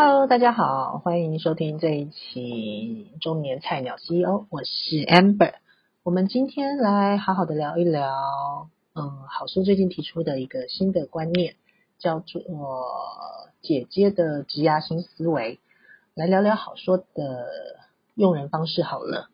[0.00, 5.54] Hello，大家好，欢迎收听这一期中年菜鸟 CEO，我是 Amber。
[6.04, 11.56] 我们今天来好好的聊一聊，嗯，好书最近提出的一个新的观念，
[11.98, 12.40] 叫做
[13.60, 15.58] 姐姐的职压新思维。
[16.14, 17.04] 来聊聊好说的
[18.14, 19.30] 用人方式好了。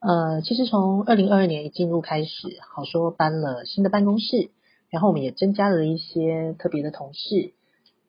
[0.00, 4.48] 呃，其实从二零二二年一进入开始，好说搬了新的办公室，
[4.88, 7.52] 然后我们也增加了一些特别的同事。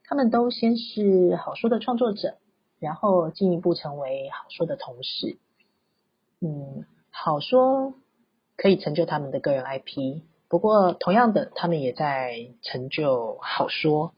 [0.09, 2.37] 他们都先是好说的创作者，
[2.79, 5.37] 然后进一步成为好说的同事。
[6.39, 7.93] 嗯，好说
[8.55, 14.13] 可以成就他们的个人 IP，不过同样的，他们也在成就好说。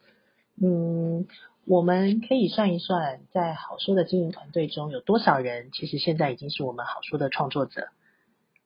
[0.62, 1.26] 嗯，
[1.66, 7.88] 我们可以算一算，在好说的经营团队中有多少人，其实现在已经是我们好说的创作者。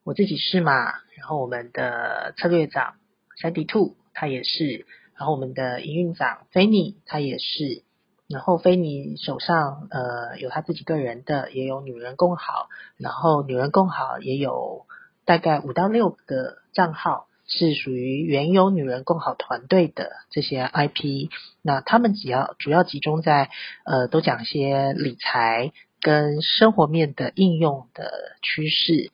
[0.04, 2.96] 我自己是嘛，然后我们的策略长
[3.38, 4.86] 山迪兔，他也是。
[5.18, 7.84] 然后我们的营运长菲尼他也是，
[8.28, 14.86] 然后菲尼手上呃有他自己个人的，也有女人共好，然后女人共好也有
[15.26, 21.30] 大概五到六个账号是属于原有女人共好团队的这些 IP，
[21.62, 23.50] 那他们只要主要集中在
[23.86, 29.12] 呃都讲一些理财跟生活面的应用的趋势。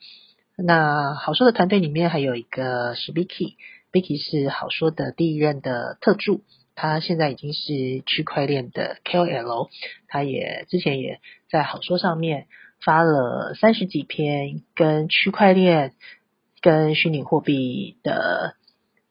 [0.56, 3.56] 那好说的团队里面还有一个是 Vicky。
[3.92, 6.44] Vicky 是好说的第一任的特助，
[6.76, 9.70] 他现在已经是区块链的 KOL，
[10.08, 12.46] 他也之前也在好说上面
[12.86, 15.94] 发了三十几篇跟区块链、
[16.62, 18.54] 跟虚拟货币的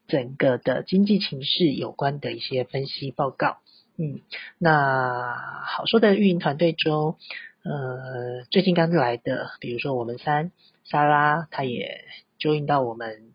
[0.07, 3.57] 整个的经济情势有关的一些分析报告。
[3.97, 4.21] 嗯，
[4.57, 5.35] 那
[5.65, 7.17] 好说的运营团队中，
[7.63, 10.53] 呃，最近刚来的，比如说我们三
[10.85, 12.05] 莎拉，他也
[12.39, 13.33] join 到我们。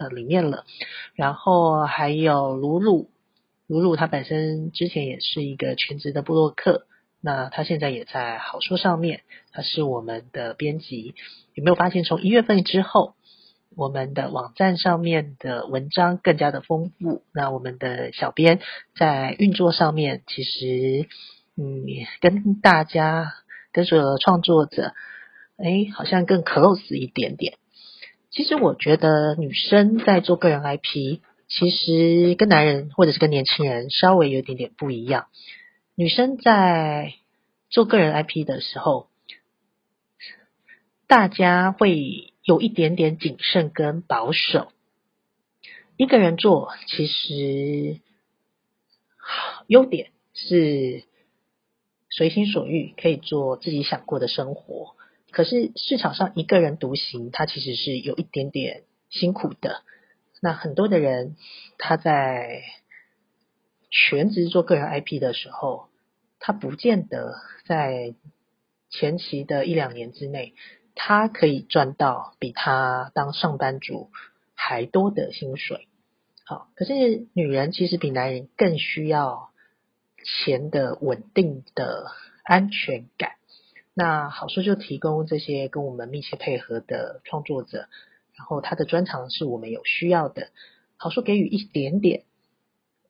[0.00, 0.64] 呃，里面了，
[1.14, 3.10] 然后还有鲁鲁，
[3.66, 6.86] 鲁鲁他本身之前也是一个全职的布洛克，
[7.20, 9.20] 那他现在也在好说上面，
[9.52, 11.14] 他是我们的编辑。
[11.52, 13.12] 有没有发现，从一月份之后，
[13.76, 17.22] 我们的网站上面的文章更加的丰富？
[17.34, 18.58] 那我们的小编
[18.96, 21.08] 在运作上面，其实
[21.58, 21.84] 嗯，
[22.22, 23.34] 跟大家
[23.70, 24.94] 跟所有的创作者，
[25.58, 27.58] 哎，好像更 close 一点点。
[28.30, 31.18] 其实我觉得女生在做个人 IP，
[31.48, 35.26] 其实跟男人或者是跟年轻人稍微有一点点不一样。
[35.96, 37.14] 女生在
[37.70, 39.08] 做个人 IP 的时候，
[41.08, 44.70] 大家会有一点点谨慎跟保守。
[45.96, 48.00] 一个人做，其实
[49.66, 51.02] 优点是
[52.08, 54.94] 随心所欲，可以做自己想过的生活。
[55.32, 59.82] 可是市场上一个人独行，他其实是有一点点辛苦的。
[60.40, 61.36] 那很多的人
[61.78, 62.62] 他在
[63.90, 65.88] 全职做个人 IP 的时候，
[66.38, 67.34] 他不见得
[67.66, 68.14] 在
[68.88, 70.54] 前期的一两年之内，
[70.94, 74.10] 他可以赚到比他当上班族
[74.54, 75.88] 还多的薪水。
[76.44, 79.50] 好，可是女人其实比男人更需要
[80.42, 82.06] 钱的稳定的
[82.44, 83.32] 安全感。
[84.00, 87.86] 那好说就提供这些跟我们密切配合的创作者，
[88.34, 90.48] 然后他的专长是我们有需要的。
[90.96, 92.22] 好说给予一点点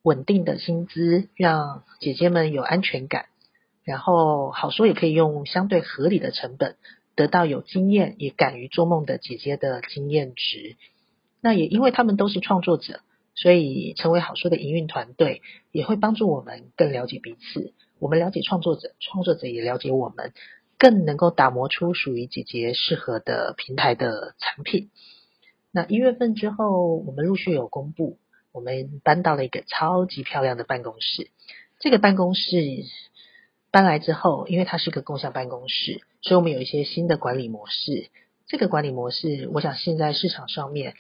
[0.03, 3.27] 稳定的薪资，让姐姐们有安全感。
[3.85, 6.75] 然后好说也可以用相对合理的成本，
[7.15, 10.75] 得到有经验也敢于做梦的姐姐的经验值。
[11.41, 12.99] 那也因为他们都是创作者，
[13.37, 15.41] 所以成为好说的营运团队，
[15.71, 17.75] 也会帮助我们更了解彼此。
[18.01, 20.33] 我们了解创作者，创作者也了解我们。
[20.81, 24.89] 更能够打磨出属于姐姐适合的平台的产品。
[25.71, 28.19] 那一月份之后，我们陆续有公布，
[28.51, 31.29] 我们搬到了一个超级漂亮的办公室。
[31.79, 32.51] 这个办公室
[33.71, 38.09] 搬来之后，因为它是个共享办公室，所以我们有一些新的管理模式。
[38.47, 40.95] 这个管理模式，我想现在市场上面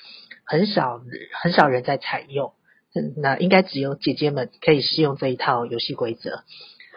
[0.44, 1.00] 很少
[1.42, 2.52] 很少人在采用，
[3.16, 6.44] 那应该只有姐姐们可以适用这一套游戏规则。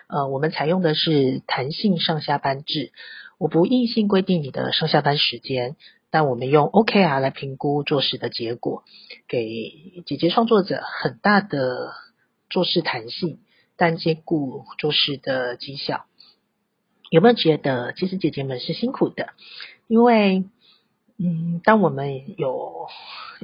[0.07, 2.91] 呃，我们采用的是弹性上下班制，
[3.37, 5.75] 我不硬性规定你的上下班时间，
[6.11, 8.83] 但我们用 OKR 来评估做事的结果，
[9.27, 11.93] 给姐姐创作者很大的
[12.49, 13.39] 做事弹性，
[13.75, 16.05] 但兼顾做事的绩效。
[17.09, 19.29] 有没有觉得其实姐姐们是辛苦的？
[19.87, 20.43] 因为，
[21.17, 22.87] 嗯，当我们有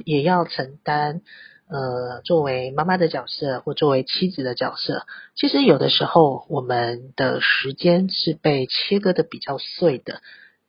[0.04, 1.22] 也要承担。
[1.70, 5.06] 呃，作为妈妈的角色或作为妻子的角色，
[5.36, 10.20] 其实有的时候我们的时间是被切割的比较碎的。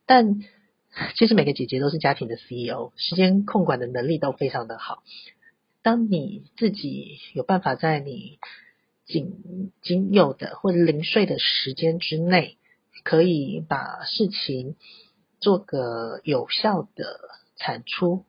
[0.06, 0.40] 但
[1.16, 5.02] 其实每个姐姐都是家庭的 CEO，时间控管的能力都非常的好。
[5.82, 8.38] 当你自己有办法在你
[9.04, 12.58] 仅仅有的或者零碎的时间之内，
[13.02, 14.76] 可以把事情
[15.40, 17.18] 做个有效的
[17.56, 18.24] 产出，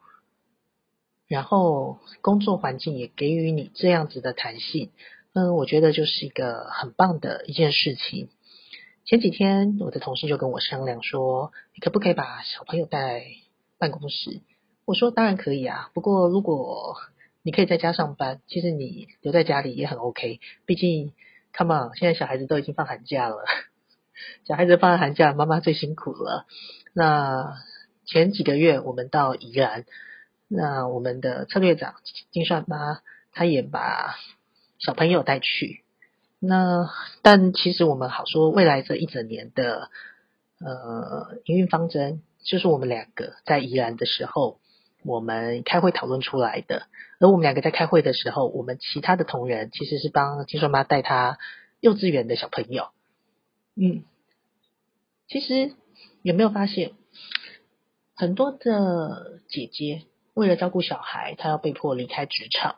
[1.27, 4.91] 然后工作环境也给予你这样子的弹性，
[5.33, 8.29] 嗯，我觉得就是一个很棒的一件事情。
[9.05, 13.25] 前几天我的同事就跟我商量说，你可不可以把小朋友带
[13.77, 14.41] 办公室？
[14.85, 16.95] 我说当然可以啊，不过如果
[17.41, 20.39] 你可以在家上班，其实你留在家里也很 OK。
[20.65, 21.13] 毕竟
[21.53, 23.43] ，Come on，现在小孩子都已经放寒假了，
[24.45, 26.45] 小孩子放寒假，妈妈最辛苦了。
[26.93, 27.55] 那
[28.05, 29.85] 前几个月我们到宜兰，
[30.55, 31.95] 那我们的策略长
[32.31, 33.01] 金算妈，
[33.31, 34.15] 他也把
[34.79, 35.83] 小朋友带去。
[36.39, 36.89] 那
[37.21, 39.89] 但其实我们好说，未来这一整年的
[40.59, 44.59] 呃营运方针，就是我们两个在宜兰的时候。
[45.05, 46.83] 我们开会讨论出来的，
[47.19, 51.37] 而我们两个在开会的时候，我们其他的同仁其实是帮金顺妈带他
[51.81, 52.87] 幼稚园的小朋友。
[53.75, 54.05] 嗯，
[55.27, 55.73] 其实
[56.21, 56.93] 有没有发现，
[58.15, 60.03] 很多的姐姐
[60.33, 62.75] 为了照顾小孩，他要被迫离开职场。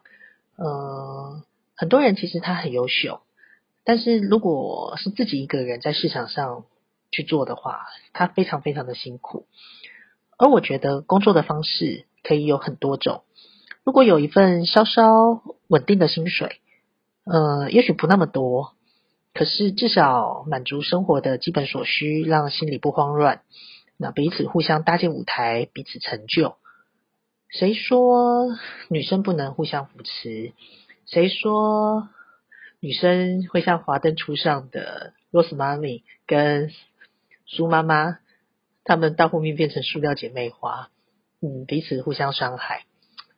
[0.58, 1.44] 呃，
[1.76, 3.22] 很多人其实他很优秀，
[3.84, 6.66] 但是如果是自己一个人在市场上
[7.12, 9.46] 去做的话，他非常非常的辛苦。
[10.38, 12.06] 而我觉得工作的方式。
[12.28, 13.22] 可以有很多种。
[13.84, 16.60] 如果有一份稍稍稳定的薪水，
[17.24, 18.74] 呃，也许不那么多，
[19.36, 23.44] 可是至少满足生活的基本所需，让心里不慌乱。
[23.98, 26.56] 那彼此互相搭建舞台，彼此成就。
[27.50, 28.48] 谁说
[28.90, 30.54] 女生不能互相扶持？
[31.06, 32.10] 谁说
[32.80, 36.72] 女生会像华灯初上的 Rose 妈咪跟
[37.46, 38.20] 苏妈妈，
[38.84, 40.90] 她们到后面变成塑料姐妹花？
[41.42, 42.86] 嗯，彼此互相伤害，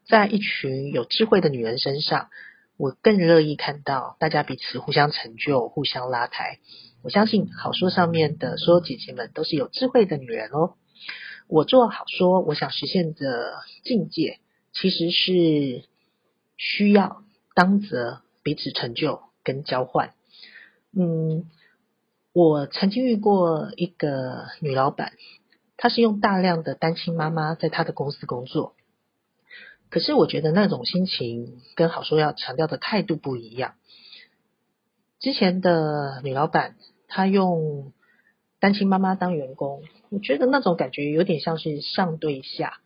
[0.08, 2.30] 在一群有智慧的女人身上，
[2.78, 6.60] 我更乐意看到大家彼此互相成就、互相拉抬。
[7.04, 10.76] 我相信好说上面的所有姐姐们都是有智慧的女人哦。
[11.48, 13.54] 我做好说，我想实现的
[13.84, 14.40] 境界，
[14.74, 15.86] 其实是
[16.58, 17.24] 需要
[17.56, 20.14] 当责彼此成就跟交换。
[20.92, 21.50] 嗯，
[22.34, 25.14] 我曾经遇过一个女老板。
[25.80, 28.74] 她是用大量的单亲妈妈在她的公司工作，
[29.92, 33.76] 可是我觉得那种心情跟好说要强调的态度不一样。
[35.20, 36.76] 之前的女老板
[37.08, 37.94] 她用
[38.60, 42.80] 单亲妈妈当员工，我觉得那种感觉有点像是上对下，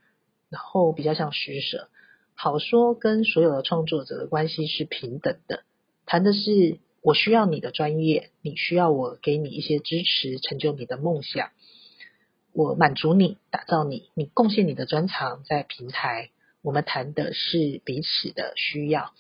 [0.50, 1.90] 然后比较像施舍。
[2.34, 5.64] 好说跟所有的创作者的关系是平等的，
[6.06, 11.50] 谈的是我需要你的专业，你需要我给你一些支持，成就你的梦想。
[12.54, 16.32] 我满足你，打造你，你贡献你的专长在平台。
[16.62, 19.14] 我们谈的是彼此的需要，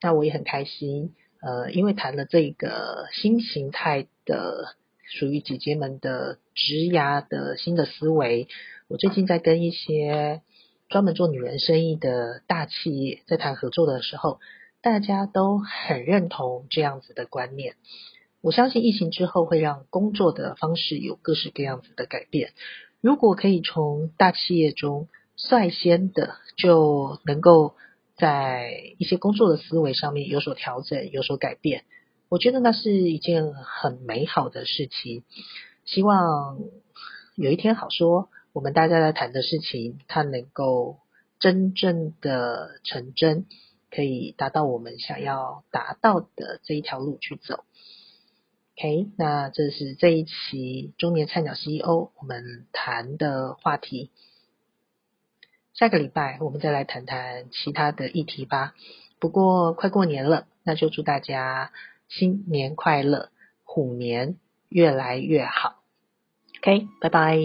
[0.00, 1.14] 那我也很开心。
[1.40, 4.76] 呃，因为谈了这个新形态的
[5.16, 8.48] 属于姐姐们的职涯的新的思维，
[8.88, 10.42] 我最近在跟一些
[10.88, 14.40] 专门做女人生意的大企业在谈合作的时候，
[14.82, 17.76] 大家都很认同这样子的观念。
[18.40, 22.50] 我相信疫情之后会让工作的方式有各式各样子的改变。
[23.00, 25.06] 如果可以从大企业中
[25.36, 27.76] 率先的就能够
[28.16, 31.84] 在一些工作的思维上面有所调整、有所改变，
[32.34, 35.22] 我觉得那是一件很美好的事情。
[35.84, 36.58] 希望
[37.36, 40.98] 有一天好说，我们大家在谈的事情，它能够
[41.38, 43.46] 真正的成真，
[43.88, 47.62] 可以达到我们想要达到的这一条路去走。
[48.76, 54.10] OK，那这是这一期中年菜鸟 CEO 我们谈的话题。
[55.72, 58.74] 下个礼拜我们再来谈谈其他的议题吧。
[59.20, 61.70] 不过快过年了，那就祝大家
[62.18, 63.30] 新年快乐，
[63.62, 65.82] 虎年越来越好。
[66.60, 67.38] OK，拜拜。